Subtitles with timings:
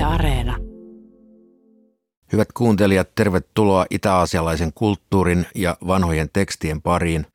[0.00, 0.56] Yle Areena.
[2.32, 7.26] Hyvät kuuntelijat, tervetuloa itä-aasialaisen kulttuurin ja vanhojen tekstien pariin.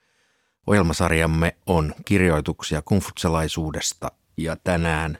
[0.67, 5.17] Ohjelmasarjamme on kirjoituksia kungfutselaisuudesta ja tänään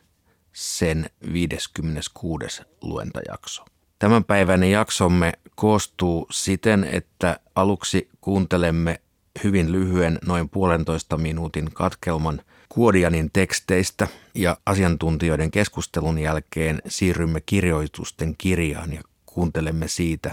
[0.54, 2.62] sen 56.
[2.82, 3.66] luentajakso.
[4.00, 9.02] Tämänpäiväinen jaksomme koostuu siten, että aluksi kuuntelemme
[9.44, 12.42] hyvin lyhyen noin puolentoista minuutin katkelman
[12.76, 20.32] Kuodianin teksteistä ja asiantuntijoiden keskustelun jälkeen siirrymme kirjoitusten kirjaan ja kuuntelemme siitä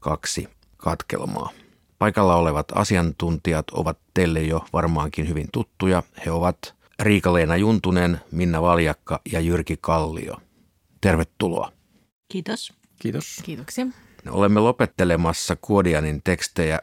[0.00, 1.50] kaksi katkelmaa.
[1.98, 6.02] Paikalla olevat asiantuntijat ovat teille jo varmaankin hyvin tuttuja.
[6.26, 10.36] He ovat Riika-Leena Juntunen, Minna Valjakka ja Jyrki Kallio.
[11.00, 11.72] Tervetuloa.
[12.28, 12.72] Kiitos.
[12.98, 13.40] Kiitos.
[13.42, 13.86] Kiitoksia.
[14.30, 16.80] Olemme lopettelemassa Kuodianin tekstejä.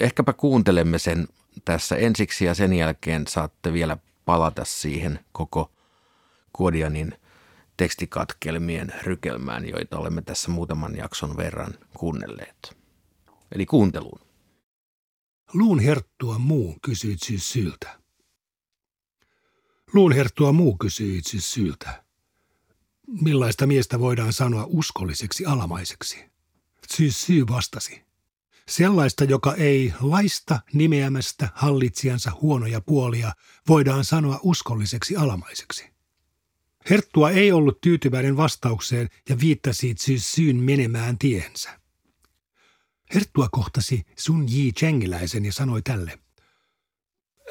[0.00, 1.28] Ehkäpä kuuntelemme sen
[1.64, 3.96] tässä ensiksi ja sen jälkeen saatte vielä
[4.30, 5.72] palata siihen koko
[6.52, 7.14] Kuodianin
[7.76, 12.76] tekstikatkelmien rykelmään, joita olemme tässä muutaman jakson verran kuunnelleet.
[13.52, 14.20] Eli kuunteluun.
[15.54, 18.00] Luun herttua muu kysyi siis syltä.
[19.92, 22.04] Luun herttua muu kysyi itse syltä.
[23.06, 26.30] Millaista miestä voidaan sanoa uskolliseksi alamaiseksi?
[26.88, 28.02] Siis syy vastasi.
[28.70, 33.32] Sellaista, joka ei laista nimeämästä hallitsijansa huonoja puolia,
[33.68, 35.90] voidaan sanoa uskolliseksi alamaiseksi.
[36.90, 41.80] Herttua ei ollut tyytyväinen vastaukseen ja viittasi siis syyn menemään tiensä.
[43.14, 46.18] Herttua kohtasi Sun Yi Chengiläisen ja sanoi tälle.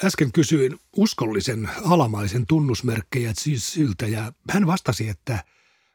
[0.03, 5.43] Äsken kysyin uskollisen alamaisen tunnusmerkkejä siis syltä ja hän vastasi, että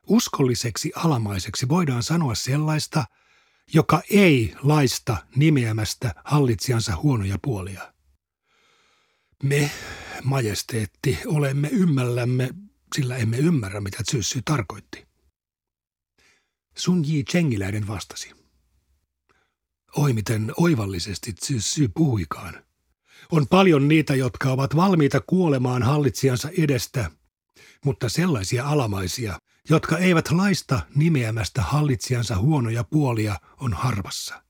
[0.06, 3.04] uskolliseksi alamaiseksi voidaan sanoa sellaista–
[3.72, 7.94] joka ei laista nimeämästä hallitsijansa huonoja puolia.
[9.42, 9.70] Me,
[10.24, 12.50] majesteetti, olemme ymmällämme,
[12.96, 15.06] sillä emme ymmärrä, mitä Tsyssy tarkoitti.
[16.76, 18.30] Sun Ji Chengiläinen vastasi.
[19.96, 22.64] Oi miten oivallisesti Tsyssy puhuikaan.
[23.32, 27.10] On paljon niitä, jotka ovat valmiita kuolemaan hallitsijansa edestä,
[27.84, 29.38] mutta sellaisia alamaisia,
[29.68, 34.42] jotka eivät laista nimeämästä hallitsijansa huonoja puolia, on harvassa.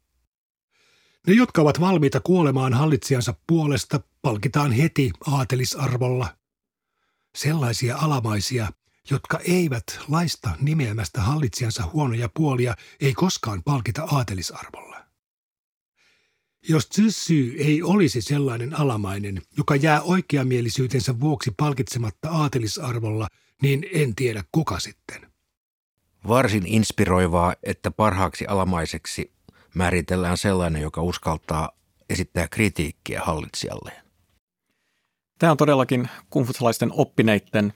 [1.27, 6.37] Ne, jotka ovat valmiita kuolemaan hallitsijansa puolesta, palkitaan heti aatelisarvolla.
[7.37, 8.69] Sellaisia alamaisia,
[9.11, 15.05] jotka eivät laista nimeämästä hallitsijansa huonoja puolia, ei koskaan palkita aatelisarvolla.
[16.69, 23.29] Jos Zyssy ei olisi sellainen alamainen, joka jää oikeamielisyytensä vuoksi palkitsematta aatelisarvolla–
[23.63, 25.27] niin en tiedä kuka sitten.
[26.29, 29.33] Varsin inspiroivaa, että parhaaksi alamaiseksi
[29.75, 31.71] määritellään sellainen, joka uskaltaa
[32.11, 34.05] esittää kritiikkiä hallitsijalleen.
[35.39, 37.73] Tämä on todellakin kungfutsalaisten oppineiden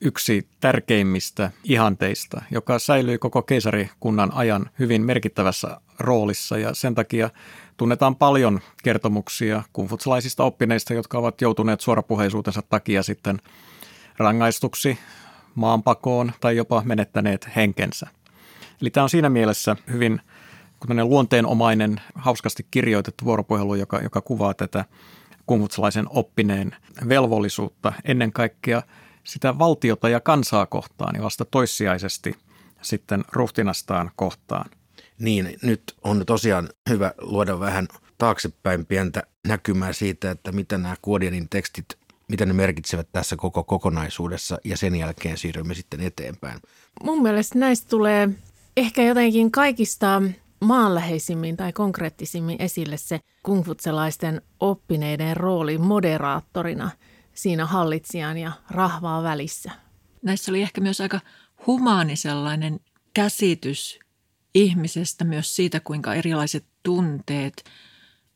[0.00, 7.30] yksi tärkeimmistä ihanteista, joka säilyy koko keisarikunnan ajan hyvin merkittävässä roolissa ja sen takia
[7.76, 13.38] tunnetaan paljon kertomuksia kungfutsalaisista oppineista, jotka ovat joutuneet suorapuheisuutensa takia sitten–
[14.18, 14.98] rangaistuksi,
[15.54, 18.06] maanpakoon tai jopa menettäneet henkensä.
[18.82, 20.20] Eli tämä on siinä mielessä hyvin
[21.02, 24.84] luonteenomainen, hauskasti kirjoitettu vuoropuhelu, joka, joka kuvaa tätä
[25.46, 26.76] kumfutsalaisen oppineen
[27.08, 28.82] velvollisuutta ennen kaikkea
[29.24, 32.36] sitä valtiota ja kansaa kohtaan ja vasta toissijaisesti
[32.82, 34.70] sitten ruhtinastaan kohtaan.
[35.18, 37.88] Niin, nyt on tosiaan hyvä luoda vähän
[38.18, 41.98] taaksepäin pientä näkymää siitä, että mitä nämä Kuodianin tekstit
[42.28, 46.60] mitä ne merkitsevät tässä koko kokonaisuudessa ja sen jälkeen siirrymme sitten eteenpäin.
[47.02, 48.28] Mun mielestä näistä tulee
[48.76, 50.22] ehkä jotenkin kaikista
[50.60, 56.90] maanläheisimmin tai konkreettisimmin esille se kungfutselaisten oppineiden rooli moderaattorina
[57.34, 59.70] siinä hallitsijan ja rahvaa välissä.
[60.22, 61.20] Näissä oli ehkä myös aika
[61.66, 62.80] humaani sellainen
[63.14, 63.98] käsitys
[64.54, 67.64] ihmisestä myös siitä, kuinka erilaiset tunteet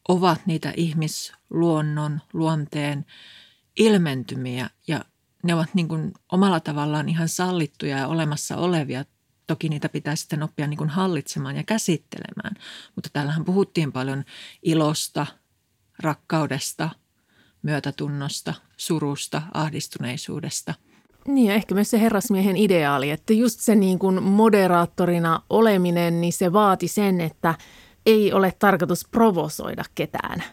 [0.08, 3.06] ovat niitä ihmisluonnon, luonteen
[3.78, 5.04] ilmentymiä ja
[5.42, 9.04] ne ovat niin kuin omalla tavallaan ihan sallittuja ja olemassa olevia.
[9.46, 12.54] Toki niitä pitää sitten oppia niin kuin hallitsemaan ja käsittelemään.
[12.94, 14.24] Mutta täällähän puhuttiin paljon
[14.62, 15.26] ilosta,
[15.98, 16.90] rakkaudesta,
[17.62, 20.74] myötätunnosta, surusta, ahdistuneisuudesta.
[21.26, 26.32] Niin ja ehkä myös se herrasmiehen ideaali, että just se niin kuin moderaattorina oleminen, niin
[26.32, 27.54] se vaati sen, että
[28.06, 30.44] ei ole tarkoitus provosoida ketään.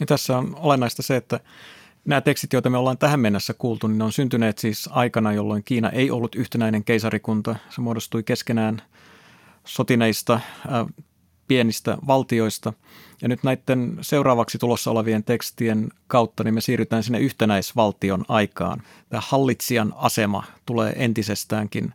[0.00, 1.40] Ja tässä on olennaista se, että
[2.04, 5.64] Nämä tekstit, joita me ollaan tähän mennessä kuultu, niin ne on syntyneet siis aikana, jolloin
[5.64, 7.56] Kiina ei ollut yhtenäinen keisarikunta.
[7.70, 8.82] Se muodostui keskenään
[9.64, 11.04] sotineista, äh,
[11.48, 12.72] pienistä valtioista.
[13.22, 18.82] Ja nyt näiden seuraavaksi tulossa olevien tekstien kautta niin me siirrytään sinne yhtenäisvaltion aikaan.
[19.08, 21.94] Tämä hallitsijan asema tulee entisestäänkin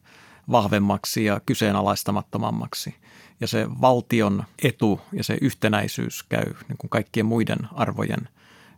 [0.52, 2.96] vahvemmaksi ja kyseenalaistamattomammaksi.
[3.40, 8.30] Ja se valtion etu ja se yhtenäisyys käy niin kuin kaikkien muiden arvojen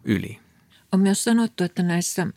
[0.03, 0.39] yli.
[0.91, 2.27] On myös sanottu, että näissä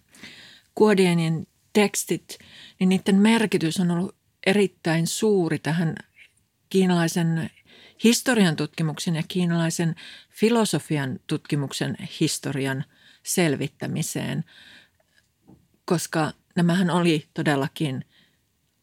[0.75, 2.39] Kuodienin tekstit,
[2.81, 4.15] niin niiden merkitys on ollut
[4.47, 5.95] erittäin suuri tähän
[6.71, 7.51] kiinalaisen
[8.05, 9.95] historian tutkimuksen ja kiinalaisen
[10.31, 12.85] filosofian tutkimuksen historian
[13.23, 14.45] selvittämiseen,
[15.85, 18.05] koska nämähän oli todellakin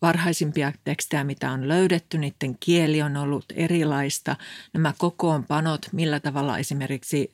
[0.01, 2.17] varhaisimpia tekstejä, mitä on löydetty.
[2.17, 4.35] Niiden kieli on ollut erilaista.
[4.73, 7.33] Nämä kokoonpanot, millä tavalla esimerkiksi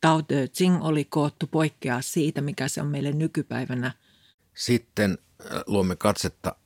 [0.00, 3.92] Tao Te Ching oli koottu poikkeaa siitä, mikä se on meille nykypäivänä.
[4.54, 6.56] Sitten äh, luomme katsetta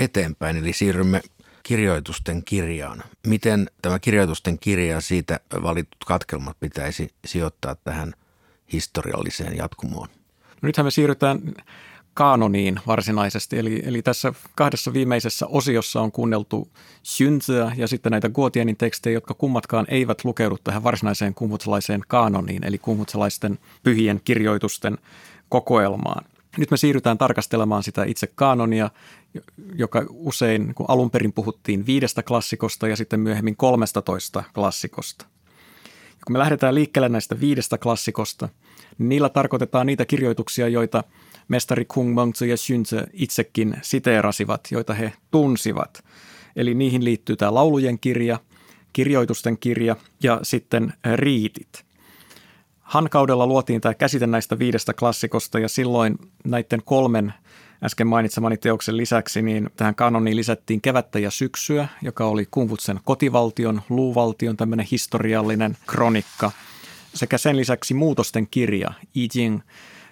[0.00, 1.20] eteenpäin, eli siirrymme
[1.62, 3.02] kirjoitusten kirjaan.
[3.26, 8.14] Miten tämä kirjoitusten kirja ja siitä valitut katkelmat pitäisi sijoittaa tähän
[8.72, 10.08] historialliseen jatkumoon?
[10.62, 11.40] No nythän me siirrytään
[12.14, 13.58] kaanoniin varsinaisesti.
[13.58, 16.68] Eli, eli tässä kahdessa viimeisessä osiossa on kuunneltu
[17.02, 22.78] Syntyä ja sitten näitä Guotienin tekstejä, jotka kummatkaan eivät lukeudu tähän varsinaiseen kumhutsalaiseen kaanoniin, eli
[22.78, 24.98] kumhutsalaisten pyhien kirjoitusten
[25.48, 26.24] kokoelmaan.
[26.58, 28.90] Nyt me siirrytään tarkastelemaan sitä itse kaanonia,
[29.74, 35.26] joka usein, kun alun perin puhuttiin viidestä klassikosta ja sitten myöhemmin kolmestatoista klassikosta.
[35.86, 38.48] Ja kun me lähdetään liikkeelle näistä viidestä klassikosta,
[38.98, 41.04] niin niillä tarkoitetaan niitä kirjoituksia, joita
[41.48, 46.04] mestari Kung Mengzi ja Xunzi itsekin siteerasivat, joita he tunsivat.
[46.56, 48.38] Eli niihin liittyy tämä laulujen kirja,
[48.92, 51.84] kirjoitusten kirja ja sitten riitit–
[52.92, 57.34] Hankaudella luotiin tämä käsite näistä viidestä klassikosta ja silloin näiden kolmen
[57.84, 63.82] äsken mainitsemani teoksen lisäksi, niin tähän kanoniin lisättiin kevättä ja syksyä, joka oli Kungfutsen kotivaltion,
[63.88, 66.50] luuvaltion tämmöinen historiallinen kronikka,
[67.14, 69.60] sekä sen lisäksi muutosten kirja, I Ching,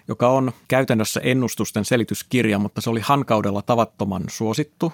[0.07, 4.93] joka on käytännössä ennustusten selityskirja, mutta se oli hankaudella tavattoman suosittu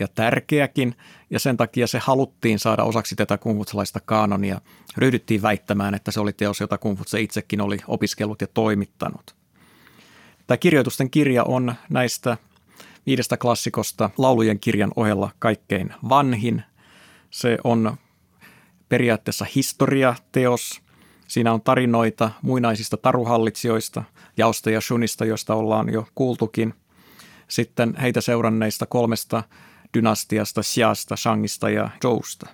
[0.00, 0.94] ja tärkeäkin,
[1.30, 4.60] ja sen takia se haluttiin saada osaksi tätä kungfutsalaista kaanonia.
[4.96, 9.34] Ryhdyttiin väittämään, että se oli teos, jota kungfutse itsekin oli opiskellut ja toimittanut.
[10.46, 12.36] Tämä kirjoitusten kirja on näistä
[13.06, 16.62] viidestä klassikosta laulujen kirjan ohella kaikkein vanhin.
[17.30, 17.96] Se on
[18.88, 20.80] periaatteessa historiateos.
[21.28, 24.04] Siinä on tarinoita muinaisista taruhallitsijoista,
[24.40, 26.74] jaosta ja shunista, joista ollaan jo kuultukin.
[27.48, 29.42] Sitten heitä seuranneista kolmesta
[29.94, 32.46] dynastiasta, Xiasta, Shangista ja Zhousta.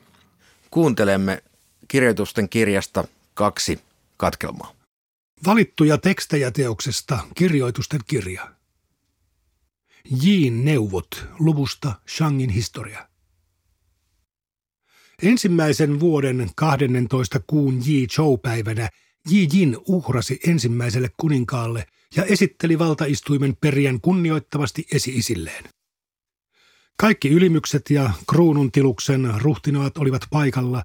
[0.71, 1.43] Kuuntelemme
[1.89, 3.05] kirjoitusten kirjasta
[3.35, 3.81] kaksi
[4.17, 4.73] katkelmaa.
[5.47, 8.53] Valittuja tekstejä teoksesta Kirjoitusten kirja.
[10.23, 13.09] Jiin neuvot luvusta Shangin historia.
[15.23, 18.89] Ensimmäisen vuoden 12 kuun Ji Chou-päivänä
[19.31, 21.87] Ji Jin uhrasi ensimmäiselle kuninkaalle
[22.17, 25.65] ja esitteli valtaistuimen periän kunnioittavasti esi-isilleen.
[26.97, 30.83] Kaikki ylimykset ja kruununtiluksen ruhtinaat olivat paikalla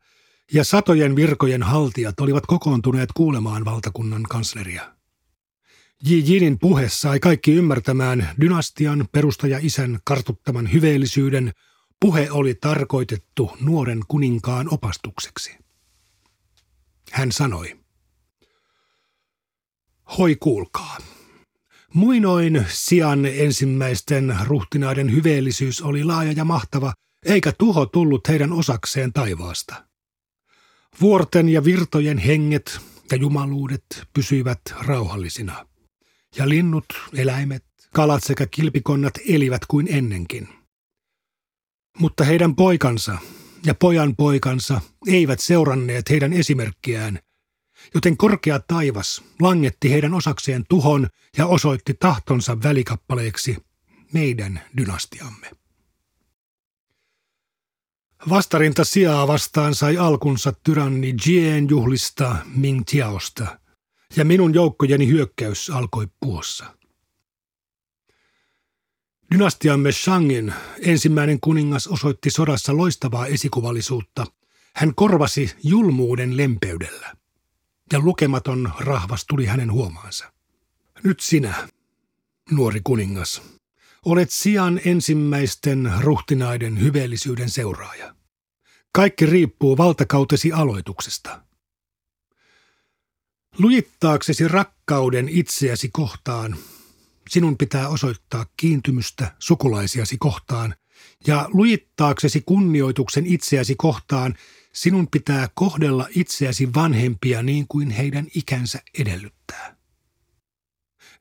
[0.53, 4.95] ja satojen virkojen haltijat olivat kokoontuneet kuulemaan valtakunnan kansleria.
[6.09, 11.51] Ji Jinin puhe sai kaikki ymmärtämään dynastian perustaja-isän kartuttaman hyveellisyyden.
[11.99, 15.57] Puhe oli tarkoitettu nuoren kuninkaan opastukseksi.
[17.11, 17.80] Hän sanoi,
[20.17, 20.97] Hoi kuulkaa.
[21.93, 26.93] Muinoin sian ensimmäisten ruhtinaiden hyveellisyys oli laaja ja mahtava,
[27.25, 29.83] eikä tuho tullut heidän osakseen taivaasta.
[31.01, 32.79] Vuorten ja virtojen henget
[33.11, 35.65] ja jumaluudet pysyivät rauhallisina.
[36.37, 40.49] Ja linnut, eläimet, kalat sekä kilpikonnat elivät kuin ennenkin.
[41.99, 43.17] Mutta heidän poikansa
[43.65, 47.19] ja pojan poikansa eivät seuranneet heidän esimerkkiään–
[47.93, 51.07] joten korkea taivas langetti heidän osakseen tuhon
[51.37, 53.57] ja osoitti tahtonsa välikappaleeksi
[54.13, 55.51] meidän dynastiamme.
[58.29, 63.59] Vastarinta sijaa vastaan sai alkunsa tyranni Jien juhlista Ming Tiaosta,
[64.15, 66.65] ja minun joukkojeni hyökkäys alkoi puossa.
[69.33, 74.25] Dynastiamme Shangin ensimmäinen kuningas osoitti sodassa loistavaa esikuvallisuutta.
[74.75, 77.20] Hän korvasi julmuuden lempeydellä
[77.91, 80.31] ja lukematon rahvas tuli hänen huomaansa.
[81.03, 81.67] Nyt sinä,
[82.51, 83.41] nuori kuningas,
[84.05, 88.15] olet sian ensimmäisten ruhtinaiden hyveellisyyden seuraaja.
[88.93, 91.41] Kaikki riippuu valtakautesi aloituksesta.
[93.57, 96.55] Lujittaaksesi rakkauden itseäsi kohtaan,
[97.29, 100.75] sinun pitää osoittaa kiintymystä sukulaisiasi kohtaan,
[101.27, 104.35] ja lujittaaksesi kunnioituksen itseäsi kohtaan,
[104.73, 109.77] Sinun pitää kohdella itseäsi vanhempia niin kuin heidän ikänsä edellyttää.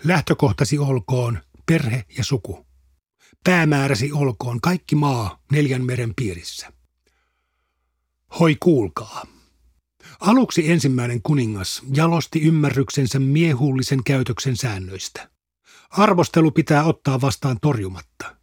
[0.04, 2.66] Lähtökohtasi olkoon perhe ja suku.
[3.44, 6.72] päämääräsi olkoon kaikki maa neljän meren piirissä.
[8.40, 9.26] Hoi kuulkaa.
[10.20, 15.30] Aluksi ensimmäinen kuningas jalosti ymmärryksensä miehullisen käytöksen säännöistä.
[15.90, 18.36] Arvostelu pitää ottaa vastaan torjumatta.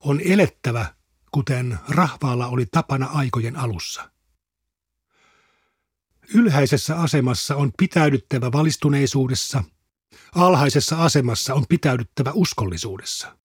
[0.00, 0.94] On elettävä,
[1.30, 4.10] kuten rahvaalla oli tapana aikojen alussa.
[6.34, 9.64] Ylhäisessä asemassa on pitäydyttävä valistuneisuudessa,
[10.34, 13.38] alhaisessa asemassa on pitäydyttävä uskollisuudessa.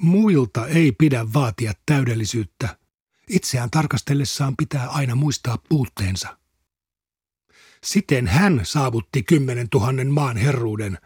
[0.00, 2.78] Muilta ei pidä vaatia täydellisyyttä,
[3.28, 6.38] itseään tarkastellessaan pitää aina muistaa puutteensa.
[7.84, 10.98] Siten hän saavutti kymmenen tuhannen maan herruuden,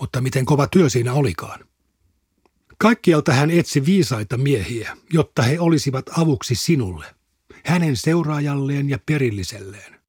[0.00, 1.60] mutta miten kova työ siinä olikaan.
[2.78, 7.14] Kaikkialta hän etsi viisaita miehiä, jotta he olisivat avuksi sinulle,
[7.64, 10.00] hänen seuraajalleen ja perilliselleen.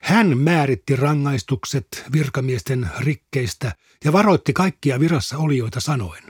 [0.00, 3.74] Hän määritti rangaistukset virkamiesten rikkeistä
[4.04, 6.22] ja varoitti kaikkia virassa olijoita sanoen.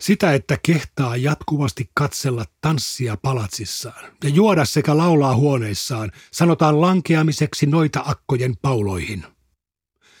[0.00, 8.02] Sitä, että kehtaa jatkuvasti katsella tanssia palatsissaan ja juoda sekä laulaa huoneissaan, sanotaan lankeamiseksi noita
[8.06, 9.24] akkojen pauloihin.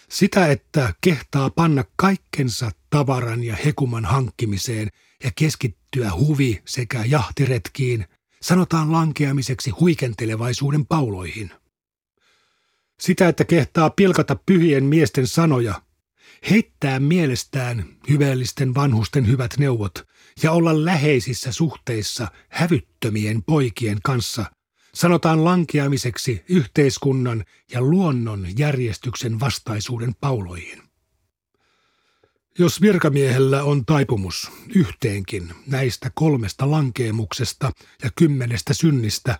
[0.08, 4.88] Sitä, että kehtaa panna kaikkensa tavaran ja hekuman hankkimiseen
[5.24, 8.06] ja keskittyä huvi- sekä jahtiretkiin,
[8.46, 11.50] sanotaan lankeamiseksi huikentelevaisuuden pauloihin.
[13.00, 15.82] Sitä, että kehtaa pilkata pyhien miesten sanoja
[16.50, 20.08] heittää mielestään hyvällisten vanhusten hyvät neuvot
[20.42, 24.44] ja olla läheisissä suhteissa hävyttömien poikien kanssa,
[24.94, 30.85] sanotaan lankeamiseksi yhteiskunnan ja luonnon järjestyksen vastaisuuden pauloihin.
[32.58, 37.72] Jos virkamiehellä on taipumus yhteenkin näistä kolmesta lankeemuksesta
[38.04, 39.38] ja kymmenestä synnistä,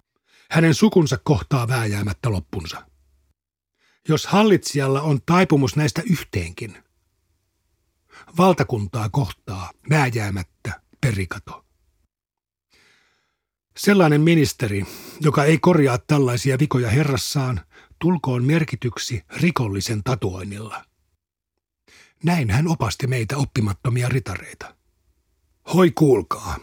[0.51, 2.87] hänen sukunsa kohtaa vääjäämättä loppunsa.
[4.09, 6.77] Jos hallitsijalla on taipumus näistä yhteenkin,
[8.39, 11.65] valtakuntaa kohtaa vääjäämättä perikato.
[13.77, 14.87] Sellainen ministeri,
[15.21, 17.61] joka ei korjaa tällaisia vikoja herrassaan,
[17.99, 20.85] tulkoon merkityksi rikollisen tatuoinnilla.
[22.25, 24.77] Näin hän opasti meitä oppimattomia ritareita.
[25.75, 26.57] Hoi kuulkaa,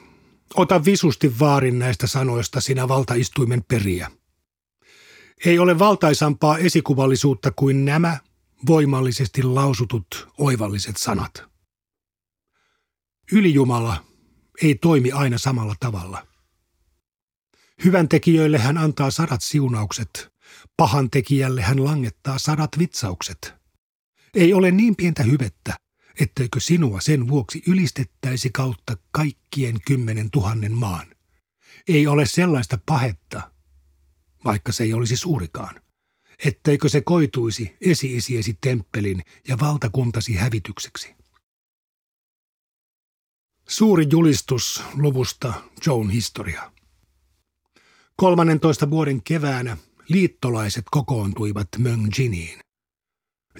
[0.55, 4.11] ota visusti vaarin näistä sanoista sinä valtaistuimen periä.
[5.45, 8.17] Ei ole valtaisampaa esikuvallisuutta kuin nämä
[8.67, 11.43] voimallisesti lausutut oivalliset sanat.
[13.31, 14.05] Ylijumala
[14.61, 16.27] ei toimi aina samalla tavalla.
[17.85, 20.33] Hyvän tekijöille hän antaa sadat siunaukset,
[20.77, 23.62] pahan tekijälle hän langettaa sadat vitsaukset.
[24.33, 25.75] Ei ole niin pientä hyvettä,
[26.19, 31.07] etteikö sinua sen vuoksi ylistettäisi kautta kaikkien kymmenen tuhannen maan.
[31.87, 33.51] Ei ole sellaista pahetta,
[34.45, 35.81] vaikka se ei olisi suurikaan,
[36.45, 41.15] etteikö se koituisi esi-isiesi temppelin ja valtakuntasi hävitykseksi.
[43.69, 45.53] Suuri julistus luvusta
[45.85, 46.71] Joan historia.
[48.15, 49.77] 13 vuoden keväänä
[50.09, 52.62] liittolaiset kokoontuivat Möngjiniin.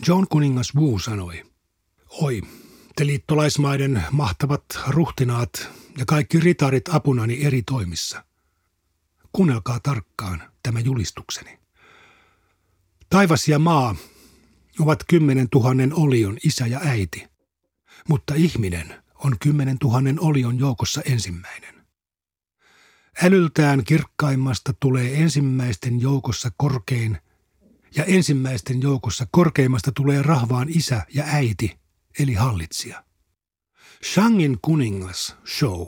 [0.07, 1.43] John kuningas Wu sanoi,
[2.09, 2.41] Oi,
[2.95, 8.25] te liittolaismaiden mahtavat ruhtinaat ja kaikki ritarit apunani eri toimissa.
[9.31, 11.59] Kuunnelkaa tarkkaan tämä julistukseni.
[13.09, 13.95] Taivas ja maa
[14.79, 17.27] ovat kymmenen tuhannen olion isä ja äiti,
[18.07, 21.85] mutta ihminen– on kymmenen tuhannen olion joukossa ensimmäinen.
[23.23, 27.17] Älyltään kirkkaimmasta tulee ensimmäisten joukossa korkein,
[27.95, 31.79] ja ensimmäisten joukossa korkeimmasta tulee rahvaan isä ja äiti,
[32.19, 33.03] eli hallitsija.
[34.13, 35.87] Shangin kuningas, Show,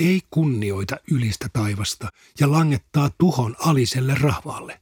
[0.00, 2.08] ei kunnioita ylistä taivasta
[2.40, 4.80] ja langettaa tuhon aliselle rahvaalle.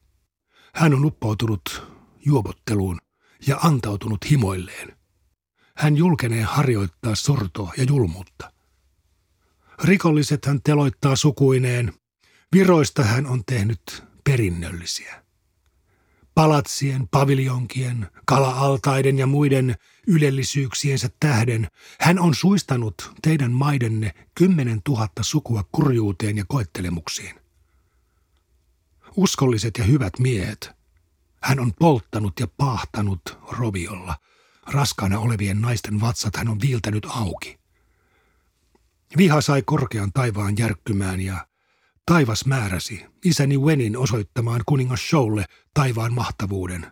[0.75, 1.83] Hän on uppoutunut
[2.27, 2.99] juopotteluun
[3.47, 4.97] ja antautunut himoilleen.
[5.77, 8.53] Hän julkenee harjoittaa sortoa ja julmuutta.
[9.85, 11.93] Rikolliset hän teloittaa sukuineen.
[12.53, 15.24] Viroista hän on tehnyt perinnöllisiä.
[16.35, 19.75] Palatsien, paviljonkien, kala-altaiden ja muiden
[20.07, 21.69] ylellisyyksiensä tähden
[22.01, 27.41] hän on suistanut teidän maidenne kymmenen tuhatta sukua kurjuuteen ja koettelemuksiin.
[29.17, 30.71] Uskolliset ja hyvät miehet
[31.43, 34.17] hän on polttanut ja paahtanut roviolla–
[34.67, 37.59] Raskaana olevien naisten vatsat hän on viiltänyt auki.
[39.17, 41.47] Viha sai korkean taivaan järkkymään ja
[42.07, 45.45] taivas määräsi isäni Wenin osoittamaan kuningas Showlle
[45.75, 46.87] taivaan mahtavuuden.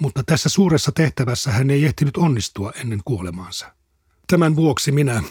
[0.00, 3.74] Mutta tässä suuressa tehtävässä hän ei ehtinyt onnistua ennen kuolemaansa.
[4.26, 5.22] Tämän vuoksi minä,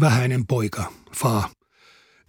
[0.00, 1.50] vähäinen poika, Fa,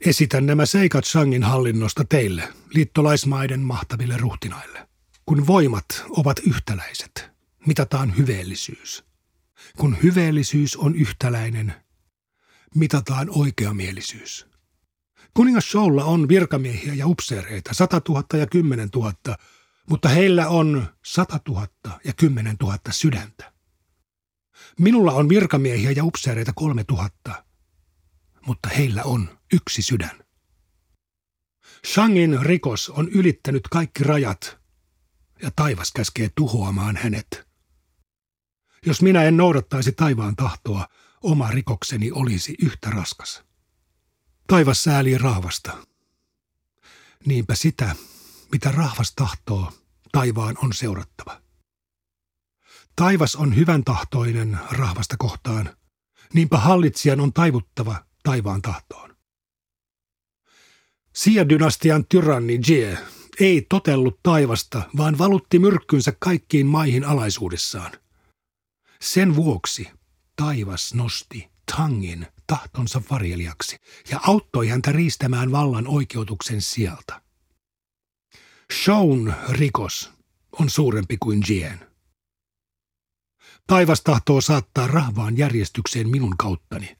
[0.05, 4.87] esitän nämä seikat Shangin hallinnosta teille, liittolaismaiden mahtaville ruhtinaille.
[5.25, 7.31] Kun voimat ovat yhtäläiset–
[7.67, 9.03] mitataan hyveellisyys.
[9.77, 11.73] Kun hyveellisyys on yhtäläinen,
[12.75, 14.50] mitataan oikeamielisyys.
[15.33, 19.13] Kuningas Showlla on virkamiehiä ja upseereita, 100 000 ja 10 000,
[19.89, 21.67] mutta heillä on 100 000
[22.03, 23.53] ja 10 000 sydäntä.
[24.79, 27.09] Minulla on virkamiehiä ja upseereita 3 000,
[28.45, 30.23] mutta heillä on yksi sydän.
[31.87, 34.59] Shangin rikos on ylittänyt kaikki rajat
[35.41, 37.47] ja taivas käskee tuhoamaan hänet.
[38.85, 40.87] Jos minä en noudattaisi taivaan tahtoa,
[41.23, 43.50] oma rikokseni olisi yhtä raskas.
[44.51, 45.77] Taivas säälii rahvasta.
[47.25, 47.95] Niinpä sitä,
[48.51, 49.73] mitä rahvas tahtoo,
[50.11, 51.41] taivaan on seurattava.
[52.95, 55.77] Taivas on hyvän tahtoinen rahvasta kohtaan,
[56.33, 59.15] niinpä hallitsijan on taivuttava taivaan tahtoon.
[61.13, 62.97] Sia-dynastian tyranni Jie
[63.39, 67.91] ei totellut taivasta, vaan valutti myrkkynsä kaikkiin maihin alaisuudessaan.
[69.01, 69.87] Sen vuoksi
[70.35, 73.77] taivas nosti Tangin tahtonsa varjelijaksi
[74.09, 77.21] ja auttoi häntä riistämään vallan oikeutuksen sieltä.
[78.73, 80.11] Shown rikos
[80.59, 81.87] on suurempi kuin Jien.
[83.67, 86.97] Taivas tahtoo saattaa rahvaan järjestykseen minun kauttani.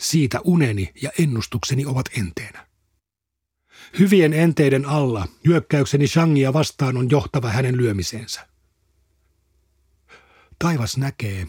[0.00, 2.66] Siitä uneni ja ennustukseni ovat enteenä.
[3.98, 8.48] Hyvien enteiden alla hyökkäykseni Shangia vastaan on johtava hänen lyömiseensä.
[10.58, 11.46] Taivas näkee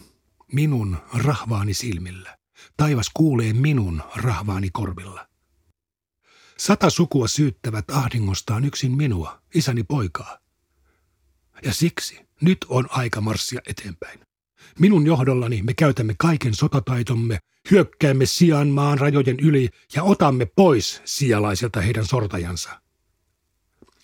[0.52, 2.36] minun rahvaani silmillä.
[2.76, 5.28] Taivas kuulee minun rahvaani korvilla.
[6.58, 10.38] Sata sukua syyttävät ahdingostaan yksin minua, isäni poikaa.
[11.62, 14.20] Ja siksi nyt on aika marssia eteenpäin.
[14.78, 17.38] Minun johdollani me käytämme kaiken sotataitomme,
[17.70, 22.80] hyökkäämme sijaan maan rajojen yli ja otamme pois sijalaisilta heidän sortajansa.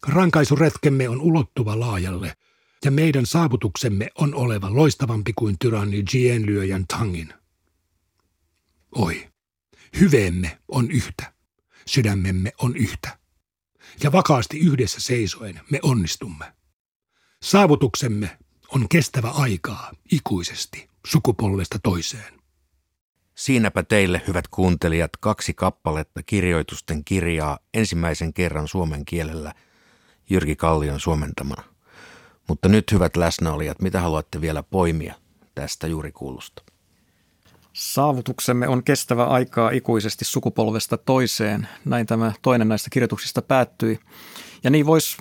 [0.07, 2.37] Rankaisuretkemme on ulottuva laajalle,
[2.85, 7.35] ja meidän saavutuksemme on oleva loistavampi kuin tyranni Jienlyöjän Tangin.
[8.95, 9.29] Oi,
[10.01, 11.33] hyveemme on yhtä,
[11.87, 13.19] sydämemme on yhtä,
[14.03, 16.53] ja vakaasti yhdessä seisoen me onnistumme.
[17.43, 22.43] Saavutuksemme on kestävä aikaa ikuisesti sukupolvesta toiseen.
[23.35, 29.55] Siinäpä teille, hyvät kuuntelijat, kaksi kappaletta kirjoitusten kirjaa ensimmäisen kerran suomen kielellä
[30.31, 31.63] Jyrki Kallion suomentamana.
[32.49, 35.15] Mutta nyt, hyvät läsnäolijat, mitä haluatte vielä poimia
[35.55, 36.72] tästä juuri kuulusta?
[37.73, 41.69] Saavutuksemme on kestävä aikaa ikuisesti sukupolvesta toiseen.
[41.85, 44.01] Näin tämä toinen näistä kirjoituksista päättyi.
[44.65, 45.17] Ja niin voisi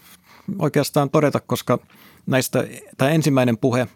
[0.59, 1.79] oikeastaan todeta, koska
[2.25, 3.87] näistä tämä ensimmäinen puhe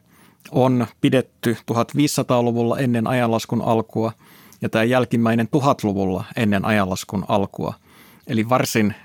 [0.51, 4.11] on pidetty 1500-luvulla ennen ajanlaskun alkua
[4.61, 7.73] ja tämä jälkimmäinen 1000-luvulla ennen ajanlaskun alkua.
[8.27, 8.95] Eli varsin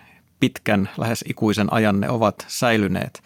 [0.40, 3.22] pitkän, lähes ikuisen ajan ne ovat säilyneet.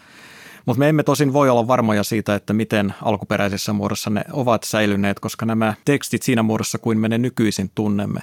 [0.66, 5.20] Mutta me emme tosin voi olla varmoja siitä, että miten alkuperäisessä muodossa ne ovat säilyneet,
[5.20, 8.20] koska nämä tekstit siinä muodossa kuin me ne nykyisin tunnemme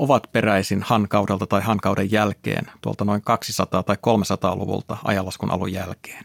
[0.00, 6.24] ovat peräisin hankaudelta tai hankauden jälkeen, tuolta noin 200- tai 300-luvulta ajanlaskun alun jälkeen.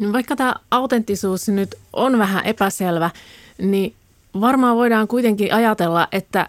[0.00, 3.10] No vaikka tämä autenttisuus nyt on vähän epäselvä,
[3.58, 3.94] niin
[4.40, 6.48] varmaan voidaan kuitenkin ajatella, että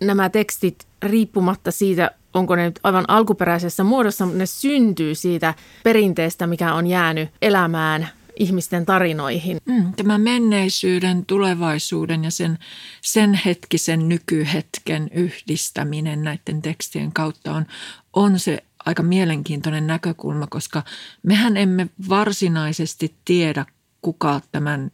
[0.00, 6.46] nämä tekstit riippumatta siitä, onko ne nyt aivan alkuperäisessä muodossa, mutta ne syntyy siitä perinteestä,
[6.46, 9.58] mikä on jäänyt elämään ihmisten tarinoihin.
[9.64, 12.58] Mm, tämä menneisyyden, tulevaisuuden ja sen,
[13.00, 17.66] sen hetkisen nykyhetken yhdistäminen näiden tekstien kautta on,
[18.12, 20.82] on se aika mielenkiintoinen näkökulma, koska
[21.22, 23.66] mehän emme varsinaisesti tiedä,
[24.02, 24.90] kuka tämän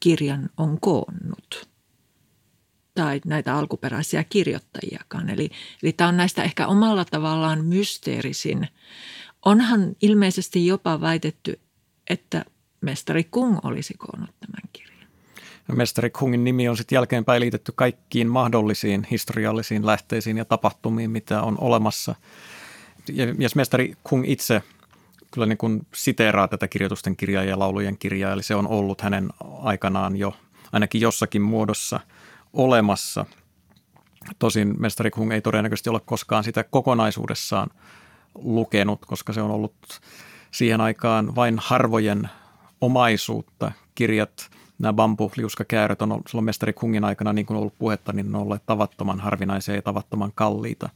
[0.00, 1.73] kirjan on koonnut
[2.94, 5.30] tai näitä alkuperäisiä kirjoittajiakaan.
[5.30, 5.50] Eli,
[5.82, 8.68] eli tämä on näistä ehkä omalla tavallaan mysteerisin.
[9.44, 11.60] Onhan ilmeisesti jopa väitetty,
[12.10, 12.44] että
[12.80, 15.08] mestari Kung olisi koonnut tämän kirjan.
[15.68, 21.42] No, mestari Kungin nimi on sitten jälkeenpäin liitetty kaikkiin mahdollisiin historiallisiin lähteisiin ja tapahtumiin, mitä
[21.42, 22.14] on olemassa.
[23.12, 24.62] Ja, ja mestari Kung itse
[25.30, 29.30] kyllä niin kuin siteeraa tätä kirjoitusten kirjaa ja laulujen kirjaa, eli se on ollut hänen
[29.62, 30.36] aikanaan jo
[30.72, 32.00] ainakin jossakin muodossa–
[32.54, 33.26] olemassa.
[34.38, 37.70] Tosin mestari Kung ei todennäköisesti ole koskaan sitä kokonaisuudessaan
[38.34, 39.74] lukenut, koska se on ollut
[40.50, 42.28] siihen aikaan vain harvojen
[42.80, 43.72] omaisuutta.
[43.94, 48.32] Kirjat, nämä bambu-liuskakääröt on ollut silloin mestari Kungin aikana, niin kuin on ollut puhetta, niin
[48.32, 50.88] ne on olleet tavattoman harvinaisia ja tavattoman kalliita.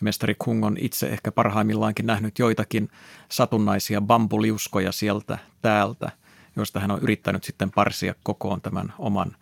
[0.00, 2.90] Mestari Kung on itse ehkä parhaimmillaankin nähnyt joitakin
[3.28, 6.10] satunnaisia bambuliuskoja sieltä täältä,
[6.56, 9.36] joista hän on yrittänyt sitten parsia kokoon tämän oman–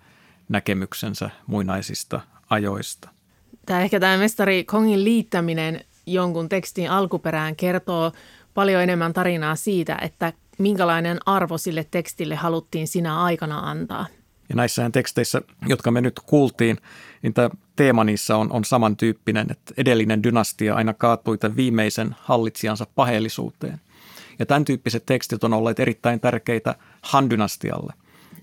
[0.49, 3.09] näkemyksensä muinaisista ajoista.
[3.67, 8.13] Tämä ehkä tämä mestari Kongin liittäminen jonkun tekstin alkuperään kertoo
[8.55, 14.07] paljon enemmän tarinaa siitä, että minkälainen arvo sille tekstille haluttiin sinä aikana antaa.
[14.49, 16.79] Ja näissä teksteissä, jotka me nyt kuultiin,
[17.23, 22.87] niin tämä teema niissä on, on samantyyppinen, että edellinen dynastia aina kaatui tämän viimeisen hallitsijansa
[22.95, 23.81] paheellisuuteen.
[24.39, 27.93] Ja tämän tyyppiset tekstit on olleet erittäin tärkeitä Han-dynastialle,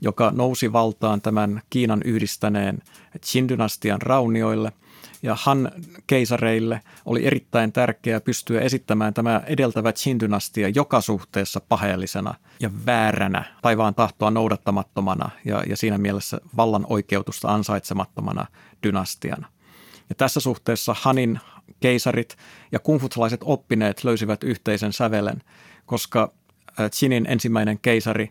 [0.01, 2.79] joka nousi valtaan tämän Kiinan yhdistäneen
[3.25, 4.71] Qin-dynastian raunioille–
[5.25, 5.71] ja Han
[6.07, 13.95] keisareille oli erittäin tärkeää pystyä esittämään tämä edeltävä Qin-dynastia joka suhteessa paheellisena ja vääränä, taivaan
[13.95, 18.45] tahtoa noudattamattomana ja, ja siinä mielessä vallan oikeutusta ansaitsemattomana
[18.83, 19.47] dynastiana.
[20.09, 21.39] Ja tässä suhteessa Hanin
[21.79, 22.37] keisarit
[22.71, 25.43] ja kungfutsalaiset oppineet löysivät yhteisen sävelen,
[25.85, 26.31] koska
[26.99, 28.29] Qinin ensimmäinen keisari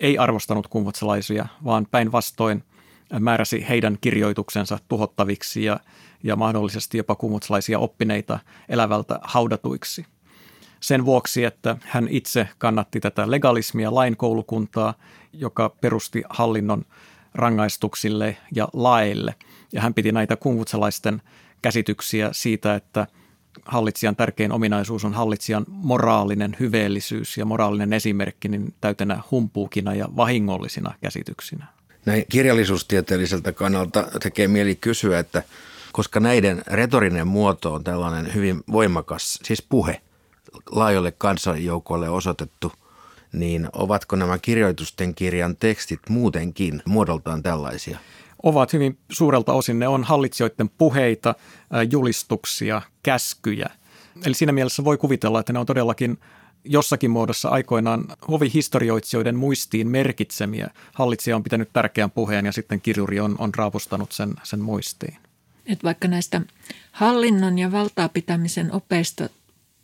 [0.00, 2.64] ei arvostanut kungfutsalaisia, vaan päinvastoin–
[3.20, 5.80] määräsi heidän kirjoituksensa tuhottaviksi ja,
[6.22, 10.06] ja mahdollisesti jopa kumutslaisia oppineita elävältä haudatuiksi.
[10.80, 14.94] Sen vuoksi, että hän itse kannatti tätä legalismia lainkoulukuntaa,
[15.32, 16.84] joka perusti hallinnon
[17.34, 19.34] rangaistuksille ja laeille.
[19.72, 21.22] Ja hän piti näitä kungutsalaisten
[21.62, 23.06] käsityksiä siitä, että
[23.64, 30.94] hallitsijan tärkein ominaisuus on hallitsijan moraalinen hyveellisyys ja moraalinen esimerkki niin täytenä humpuukina ja vahingollisina
[31.00, 31.66] käsityksinä.
[32.06, 35.42] Näin kirjallisuustieteelliseltä kannalta tekee mieli kysyä, että
[35.92, 40.00] koska näiden retorinen muoto on tällainen hyvin voimakas, siis puhe,
[40.70, 42.72] laajoille kansanjoukoille osoitettu,
[43.32, 47.98] niin ovatko nämä kirjoitusten kirjan tekstit muutenkin muodoltaan tällaisia?
[48.42, 49.78] Ovat hyvin suurelta osin.
[49.78, 51.34] Ne on hallitsijoiden puheita,
[51.90, 53.70] julistuksia, käskyjä.
[54.24, 56.18] Eli siinä mielessä voi kuvitella, että ne on todellakin
[56.64, 60.70] jossakin muodossa aikoinaan hovihistorioitsijoiden muistiin merkitsemiä.
[60.92, 65.16] Hallitsija on pitänyt tärkeän puheen ja sitten kirjuri on, on raapustanut sen, sen muistiin.
[65.66, 66.40] Et vaikka näistä
[66.92, 69.28] hallinnon ja valtaa pitämisen opeista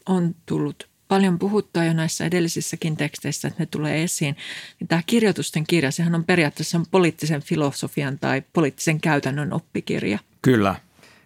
[0.07, 4.37] on tullut paljon puhuttua jo näissä edellisissäkin teksteissä, että ne tulee esiin,
[4.81, 10.19] niin tämä kirjoitusten kirja, sehän on periaatteessa poliittisen filosofian tai poliittisen käytännön oppikirja.
[10.43, 10.75] Kyllä.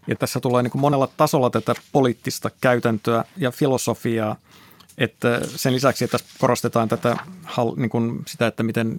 [0.07, 4.37] Ja tässä tulee niin kuin monella tasolla tätä poliittista käytäntöä ja filosofiaa–
[4.99, 7.17] että sen lisäksi, että tässä korostetaan tätä,
[7.77, 8.99] niin kuin sitä, että miten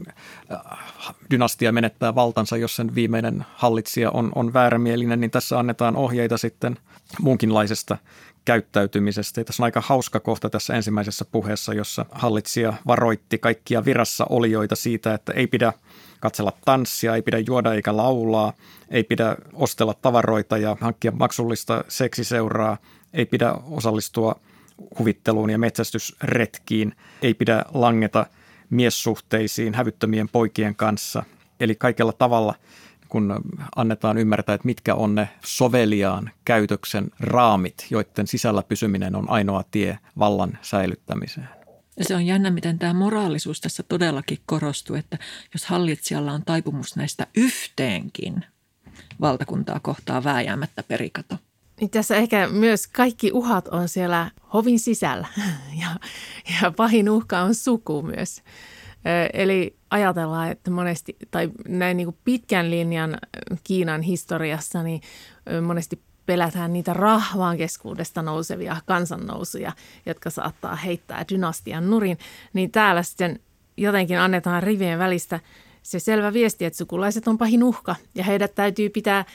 [0.51, 6.37] äh, dynastia menettää valtansa, jos sen viimeinen hallitsija on, on väärämielinen, niin tässä annetaan ohjeita
[6.37, 6.77] sitten
[7.21, 7.97] muunkinlaisesta
[8.45, 9.41] käyttäytymisestä.
[9.41, 14.75] Ja tässä on aika hauska kohta tässä ensimmäisessä puheessa, jossa hallitsija varoitti kaikkia virassa olijoita
[14.75, 15.73] siitä, että ei pidä
[16.19, 18.53] katsella tanssia, ei pidä juoda eikä laulaa,
[18.89, 22.77] ei pidä ostella tavaroita ja hankkia maksullista seksiseuraa,
[23.13, 24.35] ei pidä osallistua–
[24.99, 26.95] huvitteluun ja metsästysretkiin.
[27.21, 28.25] Ei pidä langeta
[28.69, 31.23] miessuhteisiin hävyttömien poikien kanssa.
[31.59, 32.55] Eli kaikella tavalla,
[33.09, 33.43] kun
[33.75, 39.99] annetaan ymmärtää, että mitkä on ne soveliaan käytöksen raamit, joiden sisällä pysyminen on ainoa tie
[40.19, 41.49] vallan säilyttämiseen.
[41.97, 45.17] Ja se on jännä, miten tämä moraalisuus tässä todellakin korostuu, että
[45.53, 48.45] jos hallitsijalla on taipumus näistä yhteenkin
[49.21, 51.37] valtakuntaa kohtaa vääjäämättä perikato–
[51.79, 55.27] niin tässä ehkä myös kaikki uhat on siellä hovin sisällä
[55.81, 55.87] ja,
[56.61, 58.41] ja pahin uhka on suku myös.
[59.33, 63.17] Eli ajatellaan, että monesti, tai näin niin kuin pitkän linjan
[63.63, 65.01] Kiinan historiassa, niin
[65.61, 69.71] monesti pelätään niitä rahvaan keskuudesta nousevia kansannousuja,
[70.05, 72.17] jotka saattaa heittää dynastian nurin,
[72.53, 73.39] niin täällä sitten
[73.77, 75.39] jotenkin annetaan rivien välistä
[75.83, 79.25] se selvä viesti, että sukulaiset on pahin uhka ja heidät täytyy pitää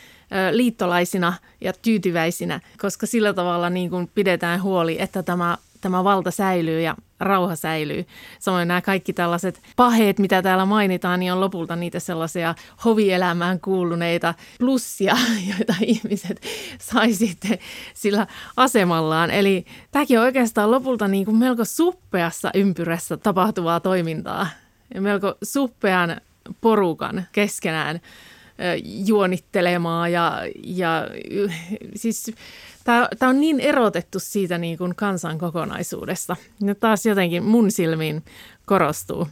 [0.50, 6.80] liittolaisina ja tyytyväisinä, koska sillä tavalla niin kuin pidetään huoli, että tämä, tämä valta säilyy
[6.80, 8.06] ja rauha säilyy.
[8.38, 14.34] Samoin nämä kaikki tällaiset paheet, mitä täällä mainitaan, niin on lopulta niitä sellaisia hovielämään kuuluneita
[14.58, 15.16] plussia,
[15.50, 16.40] joita ihmiset
[16.80, 17.58] sai sitten
[17.94, 19.30] sillä asemallaan.
[19.30, 24.46] Eli tämäkin on oikeastaan lopulta niin kuin melko suppeassa ympyrässä tapahtuvaa toimintaa
[24.94, 26.20] ja melko suppean
[26.60, 28.00] porukan keskenään
[29.06, 31.08] juonittelemaan ja, ja
[31.94, 32.32] siis
[32.84, 36.36] tämä on niin erotettu siitä niin kuin kansan kokonaisuudesta.
[36.60, 38.24] Ja taas jotenkin mun silmiin
[38.66, 39.28] korostuu.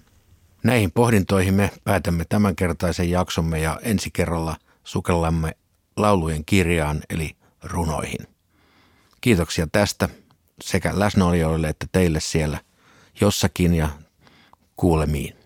[0.64, 5.56] Näihin pohdintoihin me päätämme tämänkertaisen jaksomme ja ensi kerralla sukellamme
[5.96, 8.26] laulujen kirjaan eli runoihin.
[9.20, 10.08] Kiitoksia tästä
[10.62, 12.58] sekä läsnäolijoille että teille siellä
[13.20, 13.88] jossakin ja
[14.76, 15.41] kuulemiin.